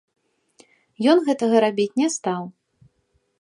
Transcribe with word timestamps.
Ён 1.13 1.21
гэтага 1.27 1.55
рабіць 1.65 1.89
не 2.03 2.09
стаў. 2.17 2.41